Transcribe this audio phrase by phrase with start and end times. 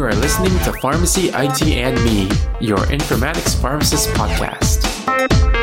[0.00, 2.22] You are listening to Pharmacy IT and Me,
[2.58, 5.59] your informatics pharmacist podcast.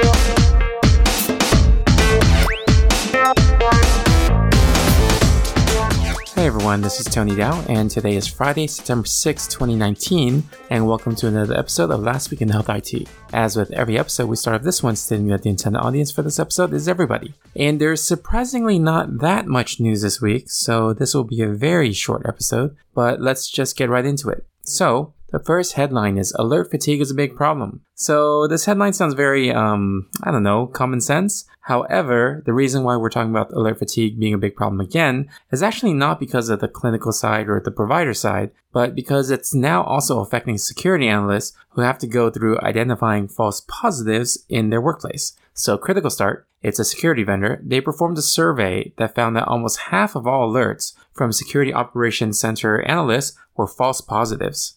[6.68, 11.28] Everyone, this is Tony Dow, and today is Friday, September 6, 2019, and welcome to
[11.28, 13.08] another episode of Last Week in Health IT.
[13.32, 16.23] As with every episode, we start off this one stating that the intended audience for
[16.23, 17.34] this episode is everybody.
[17.55, 21.94] And there's surprisingly not that much news this week, so this will be a very
[21.94, 24.46] short episode, but let's just get right into it.
[24.63, 27.81] So, the first headline is Alert fatigue is a big problem.
[27.95, 31.45] So this headline sounds very, um, I don't know, common sense.
[31.62, 35.62] However, the reason why we're talking about alert fatigue being a big problem again is
[35.62, 39.84] actually not because of the clinical side or the provider side, but because it's now
[39.84, 45.34] also affecting security analysts who have to go through identifying false positives in their workplace.
[45.54, 49.80] So Critical Start, it's a security vendor, they performed a survey that found that almost
[49.91, 54.77] half of all alerts from Security Operations Center analysts were false positives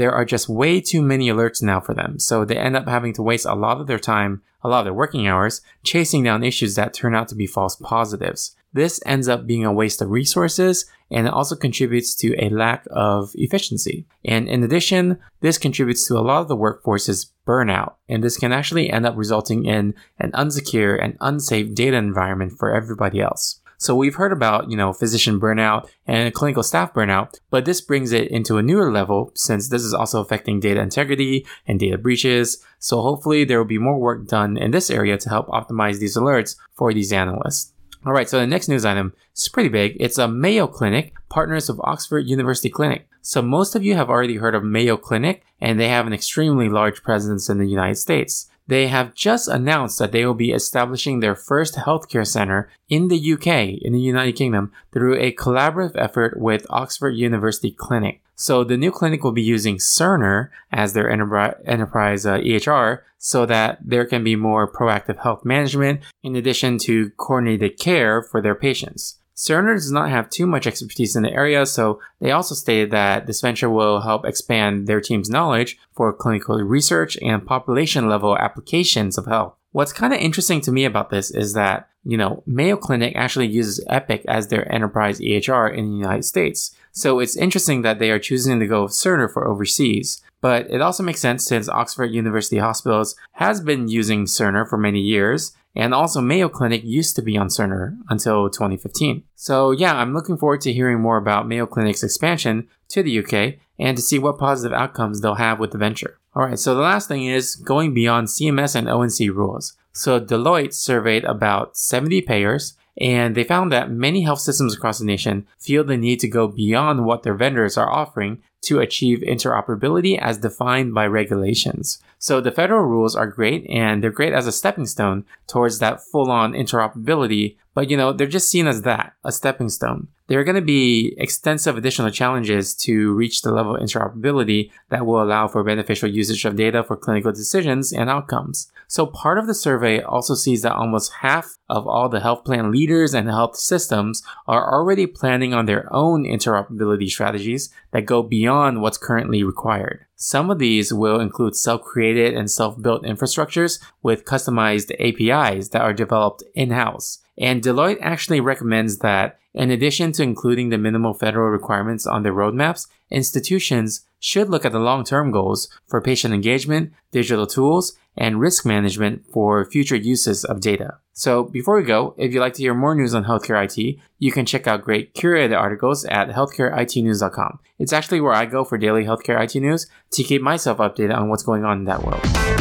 [0.00, 2.18] there are just way too many alerts now for them.
[2.18, 4.86] So they end up having to waste a lot of their time, a lot of
[4.86, 8.56] their working hours, chasing down issues that turn out to be false positives.
[8.72, 12.86] This ends up being a waste of resources and it also contributes to a lack
[12.90, 14.06] of efficiency.
[14.24, 17.94] And in addition, this contributes to a lot of the workforce's burnout.
[18.08, 22.72] And this can actually end up resulting in an unsecure and unsafe data environment for
[22.72, 23.59] everybody else.
[23.80, 28.12] So we've heard about, you know, physician burnout and clinical staff burnout, but this brings
[28.12, 32.62] it into a newer level since this is also affecting data integrity and data breaches.
[32.78, 36.14] So hopefully there will be more work done in this area to help optimize these
[36.14, 37.72] alerts for these analysts.
[38.04, 39.96] All right, so the next news item is pretty big.
[39.98, 43.08] It's a Mayo Clinic, partners of Oxford University Clinic.
[43.22, 46.68] So most of you have already heard of Mayo Clinic, and they have an extremely
[46.68, 51.18] large presence in the United States they have just announced that they will be establishing
[51.18, 56.38] their first healthcare center in the UK, in the United Kingdom, through a collaborative effort
[56.38, 58.22] with Oxford University Clinic.
[58.36, 63.78] So the new clinic will be using Cerner as their enterprise uh, EHR so that
[63.84, 69.16] there can be more proactive health management in addition to coordinated care for their patients.
[69.40, 73.26] Cerner does not have too much expertise in the area, so they also stated that
[73.26, 79.16] this venture will help expand their team's knowledge for clinical research and population level applications
[79.16, 79.54] of health.
[79.72, 83.46] What's kind of interesting to me about this is that, you know, Mayo Clinic actually
[83.46, 86.76] uses Epic as their enterprise EHR in the United States.
[86.92, 90.20] So it's interesting that they are choosing to go with Cerner for overseas.
[90.42, 95.00] But it also makes sense since Oxford University Hospitals has been using Cerner for many
[95.00, 99.24] years and also Mayo Clinic used to be on Cerner until 2015.
[99.34, 103.60] So yeah, I'm looking forward to hearing more about Mayo Clinic's expansion to the UK
[103.78, 106.18] and to see what positive outcomes they'll have with the venture.
[106.34, 109.76] Alright, so the last thing is going beyond CMS and ONC rules.
[109.92, 115.04] So Deloitte surveyed about 70 payers and they found that many health systems across the
[115.04, 120.18] nation feel the need to go beyond what their vendors are offering to achieve interoperability
[120.18, 122.02] as defined by regulations.
[122.18, 126.02] So the federal rules are great and they're great as a stepping stone towards that
[126.02, 130.08] full on interoperability, but you know, they're just seen as that, a stepping stone.
[130.26, 135.04] There are going to be extensive additional challenges to reach the level of interoperability that
[135.04, 138.70] will allow for beneficial usage of data for clinical decisions and outcomes.
[138.86, 142.70] So part of the survey also sees that almost half of all the health plan
[142.70, 148.82] leaders and health systems are already planning on their own interoperability strategies that go beyond
[148.82, 150.04] what's currently required.
[150.16, 156.42] Some of these will include self-created and self-built infrastructures with customized APIs that are developed
[156.54, 157.20] in-house.
[157.38, 162.32] And Deloitte actually recommends that in addition to including the minimal federal requirements on their
[162.32, 168.66] roadmaps, institutions should look at the long-term goals for patient engagement, digital tools, and risk
[168.66, 170.98] management for future uses of data.
[171.14, 174.30] So before we go, if you'd like to hear more news on healthcare IT, you
[174.30, 177.58] can check out great curated articles at healthcareitnews.com.
[177.78, 181.30] It's actually where I go for daily healthcare IT news to keep myself updated on
[181.30, 182.59] what's going on in that world.